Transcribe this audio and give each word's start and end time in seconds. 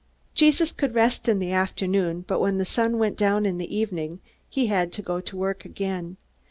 Jesus 0.33 0.71
could 0.71 0.95
rest 0.95 1.29
in 1.29 1.37
the 1.37 1.51
afternoon, 1.51 2.25
but 2.27 2.39
when 2.39 2.57
the 2.57 2.65
sun 2.65 2.97
went 2.97 3.15
down 3.17 3.45
in 3.45 3.59
the 3.59 3.77
evening 3.77 4.19
he 4.49 4.65
had 4.65 4.91
to 4.93 5.03
go 5.03 5.21
to 5.21 5.37
work 5.37 5.63
again. 5.63 6.17